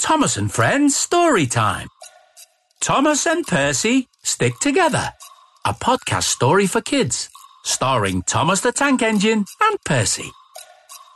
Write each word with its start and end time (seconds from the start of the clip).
Thomas 0.00 0.38
and 0.38 0.50
Friends 0.50 0.96
Story 0.96 1.46
Time. 1.46 1.86
Thomas 2.80 3.26
and 3.26 3.46
Percy 3.46 4.08
Stick 4.22 4.58
Together. 4.58 5.12
A 5.66 5.74
podcast 5.74 6.24
story 6.24 6.66
for 6.66 6.80
kids, 6.80 7.28
starring 7.64 8.22
Thomas 8.22 8.62
the 8.62 8.72
Tank 8.72 9.02
Engine 9.02 9.44
and 9.60 9.76
Percy. 9.84 10.30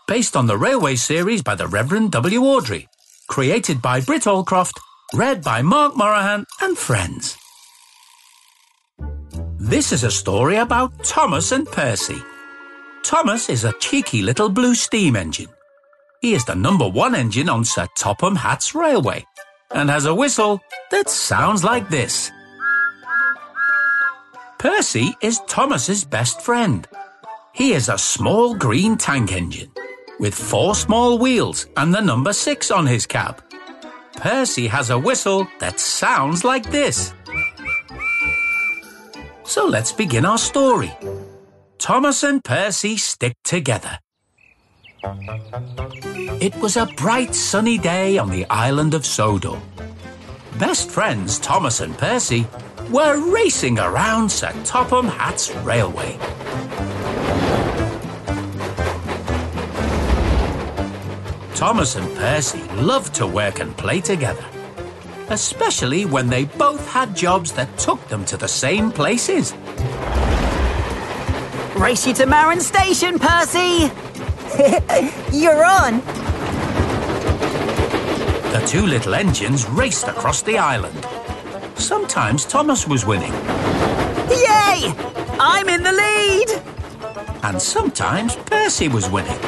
Based 0.06 0.36
on 0.36 0.46
the 0.46 0.58
Railway 0.58 0.96
series 0.96 1.42
by 1.42 1.54
the 1.54 1.66
Reverend 1.66 2.12
W. 2.12 2.42
Awdry, 2.42 2.86
Created 3.26 3.80
by 3.80 4.02
Britt 4.02 4.24
Allcroft. 4.24 4.78
Read 5.14 5.42
by 5.42 5.62
Mark 5.62 5.94
Moraghan 5.94 6.44
and 6.60 6.76
friends. 6.76 7.38
This 9.58 9.92
is 9.92 10.04
a 10.04 10.10
story 10.10 10.56
about 10.56 10.92
Thomas 11.04 11.52
and 11.52 11.66
Percy. 11.66 12.22
Thomas 13.02 13.48
is 13.48 13.64
a 13.64 13.72
cheeky 13.80 14.20
little 14.20 14.50
blue 14.50 14.74
steam 14.74 15.16
engine. 15.16 15.53
He 16.24 16.32
is 16.32 16.46
the 16.46 16.54
number 16.54 16.88
one 16.88 17.14
engine 17.14 17.50
on 17.50 17.66
Sir 17.66 17.86
Topham 17.94 18.34
Hatt's 18.34 18.74
railway 18.74 19.26
and 19.70 19.90
has 19.90 20.06
a 20.06 20.14
whistle 20.14 20.58
that 20.90 21.10
sounds 21.10 21.62
like 21.62 21.90
this. 21.90 22.30
Percy 24.58 25.14
is 25.20 25.42
Thomas's 25.48 26.02
best 26.02 26.40
friend. 26.40 26.88
He 27.52 27.74
is 27.74 27.90
a 27.90 27.98
small 27.98 28.54
green 28.54 28.96
tank 28.96 29.32
engine 29.32 29.70
with 30.18 30.34
four 30.34 30.74
small 30.74 31.18
wheels 31.18 31.66
and 31.76 31.92
the 31.92 32.00
number 32.00 32.32
six 32.32 32.70
on 32.70 32.86
his 32.86 33.04
cab. 33.04 33.44
Percy 34.16 34.66
has 34.66 34.88
a 34.88 34.98
whistle 34.98 35.46
that 35.60 35.78
sounds 35.78 36.42
like 36.42 36.70
this. 36.70 37.12
So 39.42 39.66
let's 39.66 39.92
begin 39.92 40.24
our 40.24 40.38
story. 40.38 40.96
Thomas 41.76 42.22
and 42.22 42.42
Percy 42.42 42.96
stick 42.96 43.36
together. 43.44 43.98
It 46.40 46.54
was 46.56 46.76
a 46.76 46.86
bright 46.86 47.34
sunny 47.34 47.78
day 47.78 48.16
on 48.16 48.30
the 48.30 48.46
island 48.48 48.94
of 48.94 49.04
Sodor. 49.04 49.60
Best 50.58 50.90
friends 50.90 51.38
Thomas 51.38 51.80
and 51.80 51.96
Percy 51.98 52.46
were 52.90 53.18
racing 53.30 53.78
around 53.78 54.30
Sir 54.30 54.52
Topham 54.64 55.06
Hatt's 55.08 55.54
railway. 55.56 56.18
Thomas 61.54 61.96
and 61.96 62.16
Percy 62.16 62.62
loved 62.74 63.14
to 63.14 63.26
work 63.26 63.60
and 63.60 63.76
play 63.76 64.00
together, 64.00 64.44
especially 65.28 66.04
when 66.04 66.28
they 66.28 66.44
both 66.44 66.86
had 66.88 67.14
jobs 67.14 67.52
that 67.52 67.76
took 67.78 68.06
them 68.08 68.24
to 68.26 68.36
the 68.36 68.48
same 68.48 68.90
places. 68.90 69.54
Race 71.76 72.06
you 72.06 72.14
to 72.14 72.26
Maron 72.26 72.60
Station, 72.60 73.18
Percy! 73.18 73.90
You're 75.32 75.64
on. 75.64 76.00
The 78.52 78.64
two 78.66 78.86
little 78.86 79.14
engines 79.14 79.66
raced 79.68 80.08
across 80.08 80.42
the 80.42 80.58
island. 80.58 81.06
Sometimes 81.76 82.44
Thomas 82.44 82.86
was 82.86 83.04
winning, 83.04 83.32
Yay! 84.30 84.92
I'm 85.40 85.68
in 85.68 85.82
the 85.82 85.92
lead! 85.92 86.74
and 87.44 87.60
sometimes 87.60 88.36
Percy 88.36 88.88
was 88.88 89.10
winning. 89.10 89.38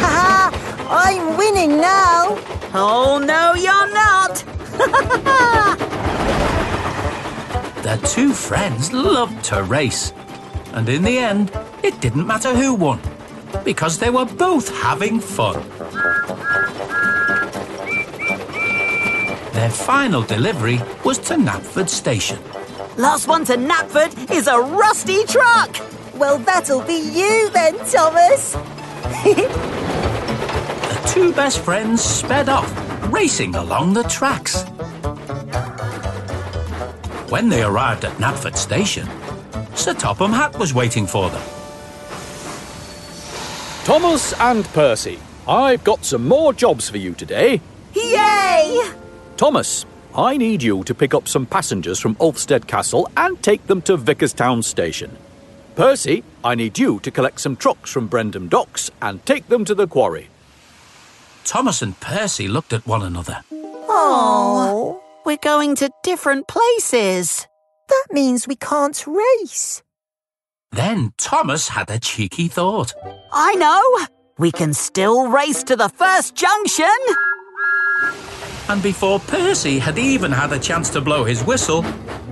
Haha, 0.00 0.50
I'm 0.88 1.36
winning 1.36 1.76
now. 1.76 2.38
Oh, 2.72 3.18
no, 3.22 3.54
you're 3.54 3.92
not! 3.92 4.44
The 7.80 7.96
two 8.06 8.32
friends 8.32 8.92
loved 8.92 9.42
to 9.46 9.64
race, 9.64 10.12
and 10.74 10.88
in 10.88 11.02
the 11.02 11.18
end, 11.18 11.50
it 11.82 12.00
didn't 12.00 12.26
matter 12.26 12.54
who 12.54 12.74
won, 12.74 13.00
because 13.64 13.98
they 13.98 14.10
were 14.10 14.24
both 14.24 14.68
having 14.82 15.20
fun. 15.20 15.62
Their 19.52 19.70
final 19.70 20.22
delivery 20.22 20.80
was 21.04 21.18
to 21.18 21.34
Knapford 21.34 21.88
Station. 21.88 22.38
Last 22.96 23.28
one 23.28 23.44
to 23.46 23.56
Knapford 23.56 24.30
is 24.30 24.46
a 24.46 24.58
rusty 24.58 25.24
truck! 25.24 25.76
Well, 26.14 26.38
that'll 26.38 26.82
be 26.82 26.98
you 26.98 27.50
then, 27.50 27.76
Thomas. 27.86 28.56
The 30.90 31.12
two 31.14 31.32
best 31.32 31.58
friends 31.60 32.02
sped 32.02 32.48
off, 32.48 32.72
racing 33.12 33.54
along 33.56 33.94
the 33.94 34.04
tracks. 34.04 34.62
When 37.30 37.48
they 37.48 37.62
arrived 37.62 38.04
at 38.04 38.12
Knapford 38.18 38.56
Station, 38.56 39.08
Sir 39.74 39.94
Topham 39.94 40.32
Hatt 40.32 40.58
was 40.58 40.72
waiting 40.72 41.06
for 41.06 41.30
them. 41.30 41.59
Thomas 43.84 44.32
and 44.40 44.64
Percy, 44.66 45.18
I've 45.48 45.82
got 45.84 46.04
some 46.04 46.28
more 46.28 46.52
jobs 46.52 46.88
for 46.88 46.98
you 46.98 47.12
today. 47.14 47.60
Yay! 47.94 48.90
Thomas, 49.36 49.84
I 50.14 50.36
need 50.36 50.62
you 50.62 50.84
to 50.84 50.94
pick 50.94 51.14
up 51.14 51.26
some 51.26 51.46
passengers 51.46 51.98
from 51.98 52.14
Ulfstead 52.16 52.66
Castle 52.66 53.10
and 53.16 53.42
take 53.42 53.66
them 53.66 53.82
to 53.82 53.96
Vickerstown 53.96 54.62
Station. 54.62 55.16
Percy, 55.76 56.22
I 56.44 56.54
need 56.54 56.78
you 56.78 57.00
to 57.00 57.10
collect 57.10 57.40
some 57.40 57.56
trucks 57.56 57.90
from 57.90 58.08
Brendam 58.08 58.48
Docks 58.48 58.90
and 59.00 59.24
take 59.26 59.48
them 59.48 59.64
to 59.64 59.74
the 59.74 59.86
quarry. 59.88 60.28
Thomas 61.44 61.82
and 61.82 61.98
Percy 62.00 62.48
looked 62.48 62.72
at 62.72 62.86
one 62.86 63.02
another. 63.02 63.42
Oh, 63.52 65.02
We're 65.24 65.38
going 65.38 65.74
to 65.76 65.90
different 66.04 66.46
places. 66.48 67.46
that 67.88 68.06
means 68.12 68.46
we 68.46 68.54
can't 68.56 69.04
race. 69.06 69.82
Then 70.72 71.12
Thomas 71.18 71.68
had 71.68 71.90
a 71.90 71.98
cheeky 71.98 72.48
thought. 72.48 72.94
I 73.32 73.54
know! 73.56 74.06
We 74.38 74.52
can 74.52 74.72
still 74.72 75.28
race 75.28 75.64
to 75.64 75.76
the 75.76 75.88
first 75.88 76.36
junction! 76.36 76.86
And 78.68 78.80
before 78.82 79.18
Percy 79.18 79.80
had 79.80 79.98
even 79.98 80.30
had 80.30 80.52
a 80.52 80.58
chance 80.58 80.88
to 80.90 81.00
blow 81.00 81.24
his 81.24 81.42
whistle, 81.42 81.84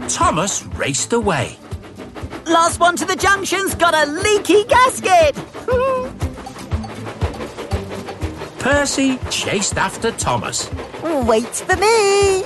Thomas 0.08 0.64
raced 0.76 1.12
away. 1.12 1.56
Last 2.46 2.78
one 2.78 2.96
to 2.96 3.04
the 3.04 3.16
junction's 3.16 3.74
got 3.74 3.94
a 3.94 4.10
leaky 4.10 4.64
gasket! 4.64 5.34
Percy 8.60 9.18
chased 9.30 9.76
after 9.76 10.12
Thomas. 10.12 10.70
Wait 11.02 11.44
for 11.46 11.76
me. 11.76 12.44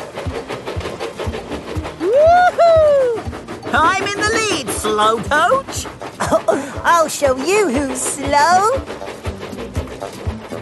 I'm 3.73 4.03
in 4.03 4.21
the 4.21 4.29
lead, 4.29 4.67
Slowcoach! 4.67 5.87
I'll 6.85 7.09
show 7.09 7.37
you 7.37 7.71
who's 7.71 8.01
slow. 8.01 8.79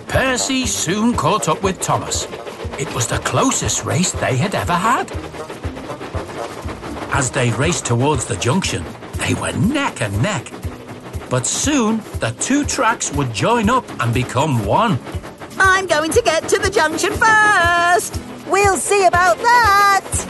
Percy 0.06 0.66
soon 0.66 1.14
caught 1.14 1.48
up 1.48 1.62
with 1.62 1.80
Thomas. 1.80 2.26
It 2.78 2.94
was 2.94 3.06
the 3.08 3.18
closest 3.18 3.84
race 3.84 4.12
they 4.12 4.36
had 4.36 4.54
ever 4.54 4.74
had. 4.74 5.10
As 7.12 7.30
they 7.30 7.50
raced 7.50 7.86
towards 7.86 8.26
the 8.26 8.36
junction, 8.36 8.84
they 9.14 9.34
were 9.34 9.52
neck 9.52 10.00
and 10.00 10.22
neck. 10.22 10.50
But 11.28 11.46
soon, 11.46 11.98
the 12.20 12.34
two 12.40 12.64
tracks 12.64 13.12
would 13.12 13.32
join 13.32 13.68
up 13.70 13.84
and 14.00 14.14
become 14.14 14.64
one. 14.64 14.98
I'm 15.58 15.86
going 15.86 16.10
to 16.12 16.22
get 16.22 16.48
to 16.48 16.58
the 16.58 16.70
junction 16.70 17.12
first! 17.12 18.20
We'll 18.46 18.76
see 18.76 19.04
about 19.06 19.36
that. 19.38 20.29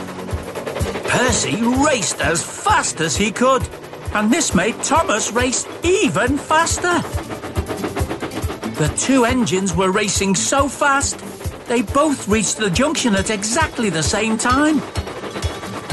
Percy 1.10 1.60
raced 1.60 2.20
as 2.20 2.40
fast 2.40 3.00
as 3.00 3.16
he 3.16 3.32
could, 3.32 3.68
and 4.14 4.30
this 4.30 4.54
made 4.54 4.80
Thomas 4.82 5.32
race 5.32 5.66
even 5.82 6.38
faster. 6.38 7.02
The 8.78 8.88
two 8.96 9.24
engines 9.24 9.74
were 9.74 9.90
racing 9.90 10.36
so 10.36 10.68
fast, 10.68 11.18
they 11.66 11.82
both 11.82 12.28
reached 12.28 12.58
the 12.58 12.70
junction 12.70 13.14
at 13.14 13.30
exactly 13.30 13.90
the 13.90 14.02
same 14.02 14.38
time. 14.38 14.80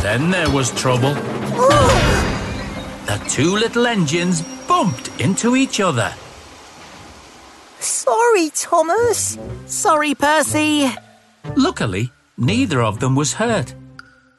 Then 0.01 0.29
there 0.29 0.49
was 0.51 0.69
trouble. 0.79 1.13
The 3.05 3.23
two 3.27 3.55
little 3.57 3.85
engines 3.87 4.43
bumped 4.67 5.09
into 5.19 5.55
each 5.55 5.79
other. 5.79 6.13
Sorry, 7.79 8.49
Thomas. 8.51 9.37
Sorry, 9.65 10.13
Percy. 10.13 10.91
Luckily, 11.55 12.11
neither 12.37 12.81
of 12.81 12.99
them 12.99 13.15
was 13.15 13.33
hurt. 13.33 13.73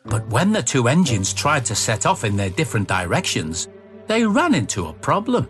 But 0.09 0.27
when 0.29 0.53
the 0.53 0.63
two 0.63 0.89
engines 0.89 1.33
tried 1.35 1.65
to 1.67 1.75
set 1.75 2.07
off 2.07 2.25
in 2.25 2.37
their 2.37 2.51
different 2.51 2.89
directions, 2.89 3.69
they 4.07 4.25
ran 4.25 4.55
into 4.55 4.87
a 4.87 4.93
problem. 4.95 5.49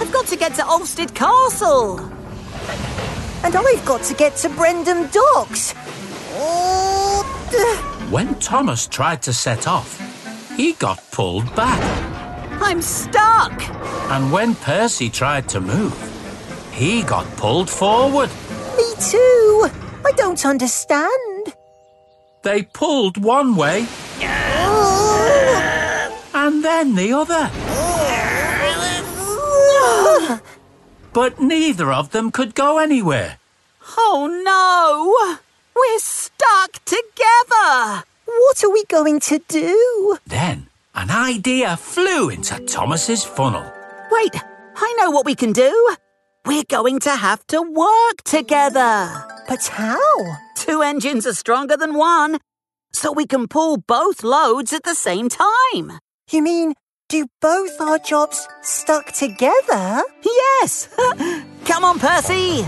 I've 0.00 0.12
got 0.12 0.26
to 0.26 0.36
get 0.36 0.54
to 0.54 0.62
Ulfstead 0.62 1.14
Castle. 1.14 2.00
And 3.44 3.54
I've 3.56 3.84
got 3.84 4.02
to 4.02 4.14
get 4.14 4.36
to 4.36 4.48
Brendam 4.48 5.10
Docks. 5.12 5.74
Oh, 6.32 7.22
When 8.10 8.34
Thomas 8.40 8.86
tried 8.86 9.22
to 9.22 9.32
set 9.32 9.66
off, 9.68 9.98
he 10.56 10.72
got 10.74 10.98
pulled 11.12 11.54
back. 11.54 11.80
I'm 12.60 12.82
stuck. 12.82 13.52
And 14.10 14.32
when 14.32 14.54
Percy 14.56 15.08
tried 15.08 15.48
to 15.50 15.60
move, 15.60 15.96
he 16.72 17.02
got 17.02 17.26
pulled 17.36 17.70
forward. 17.70 18.30
me 18.76 18.94
too. 18.98 19.70
I 20.10 20.12
don't 20.14 20.44
understand. 20.44 21.54
They 22.42 22.64
pulled 22.64 23.16
one 23.22 23.54
way 23.54 23.86
oh. 24.20 25.10
and 26.34 26.64
then 26.64 26.96
the 26.96 27.12
other. 27.12 27.48
But 31.12 31.40
neither 31.40 31.92
of 31.92 32.10
them 32.10 32.32
could 32.32 32.56
go 32.56 32.78
anywhere. 32.78 33.38
Oh 33.96 34.26
no! 34.50 35.38
We're 35.76 36.00
stuck 36.00 36.84
together! 36.84 38.02
What 38.26 38.64
are 38.64 38.72
we 38.72 38.84
going 38.86 39.20
to 39.20 39.38
do? 39.46 40.18
Then 40.26 40.66
an 40.96 41.12
idea 41.12 41.76
flew 41.76 42.30
into 42.30 42.58
Thomas's 42.66 43.22
funnel. 43.22 43.72
Wait, 44.10 44.34
I 44.74 44.92
know 44.98 45.12
what 45.12 45.24
we 45.24 45.36
can 45.36 45.52
do. 45.52 45.94
We're 46.46 46.64
going 46.64 46.98
to 47.00 47.14
have 47.14 47.46
to 47.46 47.62
work 47.62 48.24
together. 48.24 49.39
But 49.50 49.66
how? 49.66 49.98
Two 50.54 50.80
engines 50.80 51.26
are 51.26 51.34
stronger 51.34 51.76
than 51.76 51.94
one, 51.94 52.38
so 52.92 53.10
we 53.10 53.26
can 53.26 53.48
pull 53.48 53.78
both 53.78 54.22
loads 54.22 54.72
at 54.72 54.84
the 54.84 54.94
same 54.94 55.28
time. 55.28 55.98
You 56.30 56.40
mean, 56.40 56.74
do 57.08 57.26
both 57.42 57.80
our 57.80 57.98
jobs 57.98 58.46
stuck 58.62 59.10
together? 59.10 60.04
Yes! 60.22 60.88
Come 61.64 61.84
on, 61.84 61.98
Percy! 61.98 62.64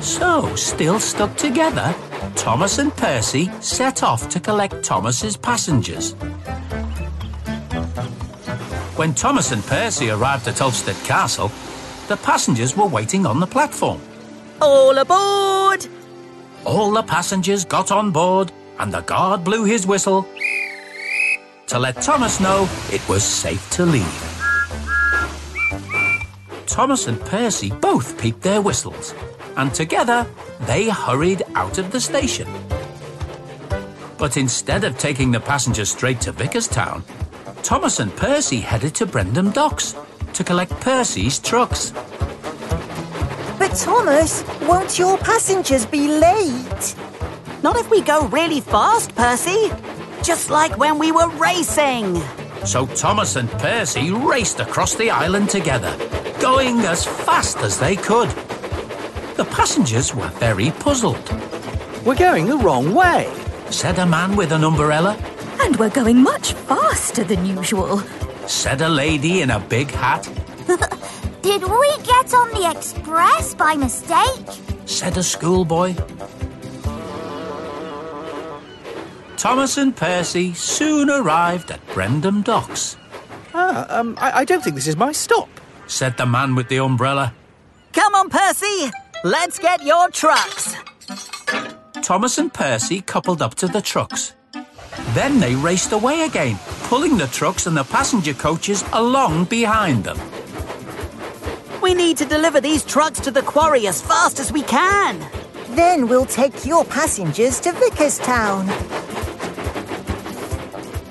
So, 0.00 0.56
still 0.56 0.98
stuck 0.98 1.36
together, 1.36 1.94
Thomas 2.34 2.78
and 2.78 2.92
Percy 2.96 3.48
set 3.60 4.02
off 4.02 4.28
to 4.30 4.40
collect 4.40 4.82
Thomas's 4.82 5.36
passengers. 5.36 6.14
When 8.96 9.14
Thomas 9.14 9.52
and 9.52 9.62
Percy 9.62 10.10
arrived 10.10 10.48
at 10.48 10.56
Ulfstead 10.56 11.00
Castle, 11.06 11.52
the 12.08 12.16
passengers 12.16 12.76
were 12.76 12.86
waiting 12.86 13.24
on 13.24 13.38
the 13.38 13.46
platform. 13.46 14.00
All 14.62 14.96
aboard! 14.96 15.88
All 16.64 16.92
the 16.92 17.02
passengers 17.02 17.64
got 17.64 17.90
on 17.90 18.12
board, 18.12 18.52
and 18.78 18.92
the 18.92 19.00
guard 19.00 19.42
blew 19.42 19.64
his 19.64 19.88
whistle 19.88 20.24
to 21.66 21.78
let 21.80 22.00
Thomas 22.00 22.38
know 22.38 22.68
it 22.92 23.06
was 23.08 23.24
safe 23.24 23.68
to 23.70 23.84
leave. 23.84 24.04
Thomas 26.66 27.08
and 27.08 27.20
Percy 27.22 27.70
both 27.70 28.16
peeped 28.20 28.42
their 28.42 28.62
whistles, 28.62 29.14
and 29.56 29.74
together 29.74 30.26
they 30.60 30.88
hurried 30.88 31.42
out 31.56 31.78
of 31.78 31.90
the 31.90 32.00
station. 32.00 32.48
But 34.16 34.36
instead 34.36 34.84
of 34.84 34.96
taking 34.96 35.32
the 35.32 35.40
passengers 35.40 35.90
straight 35.90 36.20
to 36.20 36.32
Vickerstown, 36.32 37.02
Thomas 37.64 37.98
and 37.98 38.14
Percy 38.14 38.60
headed 38.60 38.94
to 38.94 39.06
Brendam 39.06 39.52
Docks 39.52 39.96
to 40.34 40.44
collect 40.44 40.78
Percy's 40.80 41.40
trucks. 41.40 41.92
But 43.72 43.78
Thomas, 43.78 44.44
won't 44.68 44.98
your 44.98 45.16
passengers 45.16 45.86
be 45.86 46.06
late? 46.06 46.94
Not 47.62 47.74
if 47.76 47.88
we 47.88 48.02
go 48.02 48.26
really 48.26 48.60
fast, 48.60 49.14
Percy. 49.14 49.70
Just 50.22 50.50
like 50.50 50.76
when 50.76 50.98
we 50.98 51.10
were 51.10 51.30
racing. 51.30 52.20
So 52.66 52.84
Thomas 52.84 53.36
and 53.36 53.48
Percy 53.52 54.10
raced 54.10 54.60
across 54.60 54.94
the 54.94 55.08
island 55.10 55.48
together, 55.48 55.96
going 56.38 56.80
as 56.80 57.06
fast 57.06 57.56
as 57.60 57.78
they 57.78 57.96
could. 57.96 58.28
The 59.38 59.46
passengers 59.50 60.14
were 60.14 60.28
very 60.38 60.70
puzzled, 60.72 61.26
We're 62.04 62.14
going 62.14 62.48
the 62.48 62.58
wrong 62.58 62.92
way. 62.94 63.32
said 63.70 63.98
a 63.98 64.04
man 64.04 64.36
with 64.36 64.52
an 64.52 64.64
umbrella, 64.64 65.16
And 65.62 65.76
we're 65.76 65.88
going 65.88 66.22
much 66.22 66.52
faster 66.52 67.24
than 67.24 67.46
usual. 67.46 68.00
said 68.46 68.82
a 68.82 68.88
lady 68.90 69.40
in 69.40 69.50
a 69.50 69.60
big 69.60 69.90
hat, 69.92 70.28
Did 71.42 71.62
we 71.64 71.96
get 72.04 72.32
on 72.34 72.50
the 72.50 72.70
express 72.70 73.54
by 73.54 73.74
mistake? 73.74 74.46
said 74.86 75.16
a 75.16 75.22
schoolboy. 75.22 75.94
Thomas 79.36 79.76
and 79.76 79.94
Percy 79.96 80.54
soon 80.54 81.10
arrived 81.10 81.70
at 81.72 81.84
Brendam 81.88 82.44
Docks, 82.44 82.96
Ah, 83.54 83.86
um, 83.98 84.16
I, 84.18 84.40
I 84.40 84.44
don't 84.44 84.62
think 84.64 84.76
this 84.76 84.86
is 84.86 84.96
my 84.96 85.12
stop. 85.12 85.48
said 85.86 86.16
the 86.16 86.24
man 86.26 86.54
with 86.54 86.68
the 86.68 86.78
umbrella. 86.78 87.34
Come 87.92 88.14
on, 88.14 88.30
Percy! 88.30 88.90
Let's 89.24 89.58
get 89.58 89.82
your 89.82 90.08
trucks! 90.10 90.76
Thomas 92.02 92.38
and 92.38 92.52
Percy 92.54 93.00
coupled 93.02 93.42
up 93.42 93.54
to 93.56 93.66
the 93.68 93.82
trucks. 93.82 94.34
Then 95.14 95.40
they 95.40 95.54
raced 95.56 95.92
away 95.92 96.22
again, 96.22 96.58
pulling 96.84 97.18
the 97.18 97.26
trucks 97.26 97.66
and 97.66 97.76
the 97.76 97.84
passenger 97.84 98.32
coaches 98.34 98.84
along 98.92 99.44
behind 99.46 100.04
them. 100.04 100.18
We 101.92 101.98
need 101.98 102.16
to 102.16 102.24
deliver 102.24 102.58
these 102.58 102.86
trucks 102.86 103.20
to 103.20 103.30
the 103.30 103.42
quarry 103.42 103.86
as 103.86 104.00
fast 104.00 104.40
as 104.40 104.50
we 104.50 104.62
can. 104.62 105.20
Then 105.76 106.08
we'll 106.08 106.24
take 106.24 106.64
your 106.64 106.86
passengers 106.86 107.60
to 107.60 107.72
Vickerstown. 107.72 108.66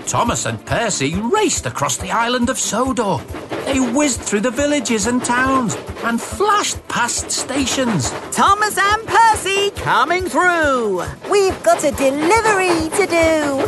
Thomas 0.08 0.48
and 0.48 0.66
Percy 0.66 1.14
raced 1.14 1.68
across 1.68 1.98
the 1.98 2.10
island 2.10 2.50
of 2.50 2.58
Sodor. 2.58 3.18
They 3.66 3.80
whizzed 3.80 4.22
through 4.22 4.40
the 4.40 4.50
villages 4.50 5.06
and 5.06 5.24
towns 5.24 5.76
and 6.04 6.20
flashed 6.20 6.88
past 6.88 7.30
stations. 7.30 8.10
Thomas 8.32 8.76
and 8.76 9.06
Percy 9.06 9.70
coming 9.76 10.26
through. 10.26 11.04
We've 11.30 11.62
got 11.62 11.84
a 11.84 11.92
delivery 11.92 12.90
to 12.98 13.06
do. 13.06 13.62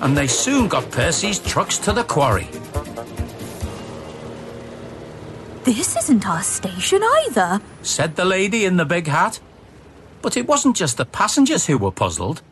And 0.00 0.16
they 0.16 0.28
soon 0.28 0.68
got 0.68 0.88
Percy's 0.92 1.40
trucks 1.40 1.78
to 1.78 1.92
the 1.92 2.04
quarry. 2.04 2.46
This 5.70 5.96
isn't 5.96 6.26
our 6.26 6.42
station 6.42 7.00
either. 7.00 7.60
said 7.82 8.16
the 8.16 8.24
lady 8.24 8.64
in 8.64 8.76
the 8.76 8.84
big 8.84 9.06
hat. 9.06 9.38
But 10.20 10.36
it 10.36 10.48
wasn't 10.48 10.74
just 10.74 10.96
the 10.96 11.04
passengers 11.04 11.66
who 11.66 11.78
were 11.78 11.92
puzzled. 11.92 12.42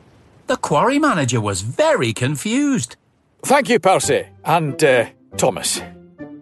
The 0.46 0.56
quarry 0.56 1.00
manager 1.00 1.40
was 1.40 1.62
very 1.62 2.12
confused. 2.12 2.94
Thank 3.42 3.70
you, 3.70 3.80
Percy. 3.80 4.24
And, 4.44 4.82
uh, 4.84 5.06
Thomas. 5.36 5.80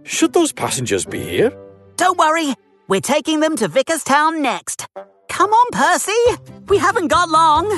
Should 0.03 0.35
those 0.35 0.53
passengers 0.53 1.07
be 1.07 1.21
here? 1.21 1.51
Don't 1.97 2.19
worry, 2.19 2.53
we're 2.89 3.01
taking 3.01 3.41
them 3.41 3.57
to 3.57 3.71
Vickerstown 3.71 4.43
next. 4.43 4.87
Come 5.31 5.53
on, 5.53 5.69
Percy. 5.73 6.25
We 6.69 6.77
haven't 6.77 7.09
got 7.09 7.31
long. 7.31 7.71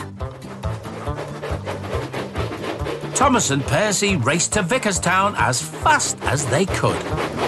Thomas 3.14 3.52
and 3.52 3.62
Percy 3.62 4.16
raced 4.16 4.54
to 4.54 4.64
Vickerstown 4.64 5.36
as 5.38 5.62
fast 5.62 6.20
as 6.22 6.46
they 6.46 6.66
could. 6.66 7.47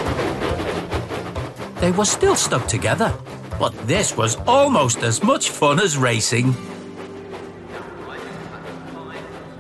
They 1.81 1.93
were 1.93 2.05
still 2.05 2.37
stuck 2.37 2.67
together, 2.69 3.15
but 3.59 3.73
this 3.87 4.15
was 4.15 4.37
almost 4.47 4.99
as 5.03 5.23
much 5.23 5.49
fun 5.49 5.81
as 5.81 5.97
racing. 5.97 6.53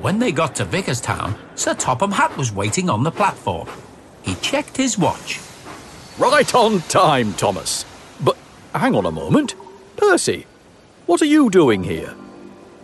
When 0.02 0.18
they 0.18 0.30
got 0.30 0.54
to 0.56 0.66
Vickerstown, 0.66 1.34
Sir 1.54 1.72
Topham 1.72 2.12
Hatt 2.12 2.36
was 2.36 2.52
waiting 2.52 2.90
on 2.90 3.04
the 3.04 3.10
platform. 3.10 3.68
He 4.22 4.34
checked 4.36 4.76
his 4.76 4.98
watch. 4.98 5.40
Right 6.18 6.54
on 6.54 6.80
time, 6.82 7.32
Thomas. 7.34 7.86
But 8.22 8.36
hang 8.74 8.94
on 8.94 9.06
a 9.06 9.10
moment. 9.10 9.54
Percy, 9.96 10.46
what 11.06 11.22
are 11.22 11.26
you 11.26 11.48
doing 11.48 11.84
here? 11.84 12.14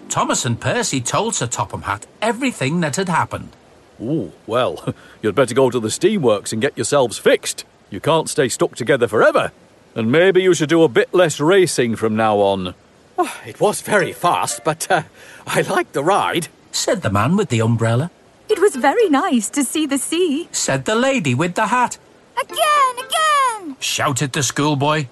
Thomas 0.08 0.46
and 0.46 0.58
Percy 0.58 1.02
told 1.02 1.34
Sir 1.34 1.46
Topham 1.46 1.82
Hatt 1.82 2.06
everything 2.22 2.80
that 2.80 2.96
had 2.96 3.10
happened. 3.10 3.54
Oh, 4.00 4.32
well, 4.46 4.94
you'd 5.22 5.34
better 5.34 5.54
go 5.54 5.68
to 5.68 5.78
the 5.78 5.88
steamworks 5.88 6.52
and 6.54 6.62
get 6.62 6.76
yourselves 6.78 7.18
fixed. 7.18 7.66
You 7.90 8.00
can't 8.00 8.28
stay 8.28 8.48
stuck 8.48 8.74
together 8.76 9.08
forever. 9.08 9.52
And 9.94 10.12
maybe 10.12 10.42
you 10.42 10.54
should 10.54 10.68
do 10.68 10.82
a 10.82 10.88
bit 10.88 11.14
less 11.14 11.40
racing 11.40 11.96
from 11.96 12.16
now 12.16 12.36
on. 12.38 12.74
Oh, 13.18 13.40
it 13.46 13.60
was 13.60 13.80
very 13.80 14.12
fast, 14.12 14.62
but 14.64 14.90
uh, 14.90 15.02
I 15.46 15.62
liked 15.62 15.94
the 15.94 16.04
ride. 16.04 16.48
said 16.70 17.02
the 17.02 17.10
man 17.10 17.36
with 17.36 17.48
the 17.48 17.60
umbrella. 17.60 18.10
It 18.48 18.58
was 18.60 18.76
very 18.76 19.08
nice 19.08 19.48
to 19.50 19.64
see 19.64 19.86
the 19.86 19.98
sea. 19.98 20.48
Said 20.52 20.84
the 20.84 20.94
lady 20.94 21.34
with 21.34 21.54
the 21.54 21.68
hat. 21.68 21.98
Again, 22.38 23.06
again! 23.06 23.76
Shouted 23.80 24.32
the 24.32 24.42
schoolboy. 24.42 25.06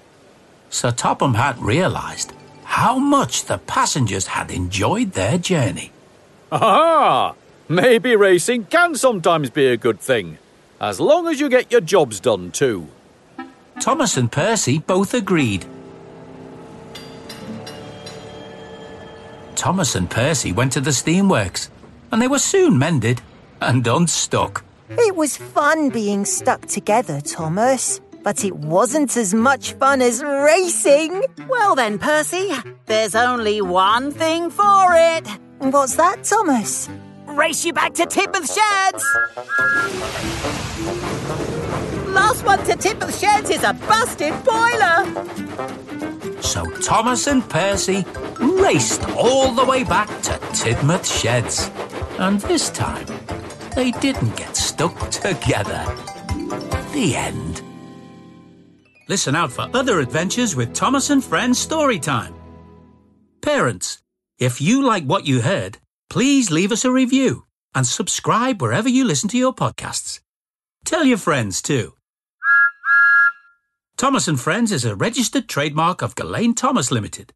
Sir 0.69 0.91
Topham 0.91 1.35
Hatt 1.35 1.59
realised 1.59 2.33
how 2.65 2.99
much 2.99 3.45
the 3.47 3.59
passengers 3.59 4.27
had 4.27 4.51
enjoyed 4.51 5.13
their 5.13 5.39
journey. 5.39 5.93
Ah, 6.53 7.35
Maybe 7.69 8.15
racing 8.15 8.67
can 8.67 8.95
sometimes 8.95 9.49
be 9.49 9.67
a 9.69 9.77
good 9.79 9.99
thing. 9.99 10.37
As 10.81 11.01
long 11.01 11.29
as 11.29 11.41
you 11.41 11.49
get 11.49 11.71
your 11.71 11.81
jobs 11.81 12.21
done, 12.21 12.51
too. 12.51 12.89
Thomas 13.81 14.17
and 14.17 14.31
Percy 14.31 14.79
both 14.79 15.15
agreed. 15.15 15.67
Thomas 19.55 19.95
and 19.95 20.11
Percy 20.11 20.53
went 20.53 20.73
to 20.73 20.81
the 20.81 20.91
steamworks, 20.91 21.69
and 22.13 22.21
they 22.21 22.29
were 22.29 22.39
soon 22.39 22.79
mended 22.79 23.23
and 23.61 23.87
unstuck. 23.87 24.65
It 24.91 25.17
was 25.17 25.37
fun 25.37 25.91
being 25.91 26.25
stuck 26.25 26.67
together, 26.67 27.21
Thomas. 27.21 28.01
But 28.23 28.43
it 28.43 28.57
wasn't 28.57 29.19
as 29.19 29.35
much 29.35 29.75
fun 29.75 30.01
as 30.01 30.23
racing. 30.23 31.25
Well 31.47 31.75
then, 31.75 31.99
Percy, 31.99 32.53
there's 32.87 33.15
only 33.15 33.61
one 33.61 34.13
thing 34.13 34.49
for 34.49 34.95
it. 34.95 35.29
What's 35.59 35.97
that, 35.97 36.25
Thomas? 36.25 36.89
Race 37.35 37.65
you 37.65 37.73
back 37.73 37.95
to 37.95 38.05
Tidmouth 38.05 38.47
Sheds. 38.47 39.05
Last 42.07 42.45
one 42.45 42.61
to 42.61 42.77
Tidmouth 42.77 43.19
Sheds 43.21 43.51
is 43.51 43.65
a 43.65 43.73
busted 43.73 44.33
boiler. 44.45 45.05
So 46.41 46.65
Thomas 46.81 47.27
and 47.27 47.43
Percy 47.51 48.05
raced 48.39 49.05
all 49.17 49.51
the 49.51 49.65
way 49.65 49.83
back 49.83 50.07
to 50.23 50.33
Tidmouth 50.53 51.05
Sheds. 51.05 51.73
And 52.21 52.41
this 52.43 52.71
time, 52.71 53.07
they 53.75 53.91
didn't 53.91 54.37
get 54.37 54.57
stuck 54.57 55.11
together. 55.11 55.85
The 56.93 57.15
end. 57.17 57.63
Listen 59.09 59.35
out 59.35 59.51
for 59.51 59.69
other 59.75 59.99
adventures 59.99 60.55
with 60.55 60.73
Thomas 60.73 61.11
and 61.11 61.23
Friends 61.23 61.67
Storytime. 61.67 62.33
Parents, 63.43 63.99
if 64.39 64.61
you 64.61 64.85
like 64.87 65.05
what 65.05 65.27
you 65.27 65.41
heard, 65.41 65.79
please 66.11 66.51
leave 66.51 66.73
us 66.73 66.85
a 66.85 66.91
review 66.91 67.47
and 67.75 67.87
subscribe 67.87 68.63
wherever 68.63 68.89
you 68.89 69.05
listen 69.05 69.29
to 69.31 69.39
your 69.39 69.55
podcasts. 69.55 70.21
Tell 70.85 71.05
your 71.05 71.19
friends 71.19 71.63
too. 71.63 71.95
Thomas 73.97 74.27
and 74.27 74.41
Friends 74.41 74.73
is 74.73 74.85
a 74.85 74.97
registered 74.97 75.49
trademark 75.49 76.03
of 76.03 76.15
Gullane 76.15 76.55
Thomas 76.55 76.91
Limited, 76.91 77.33